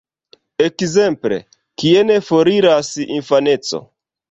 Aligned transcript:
Ekzemple, 0.67 1.37
"Kien 1.83 2.15
foriras 2.31 2.91
infaneco? 3.19 3.85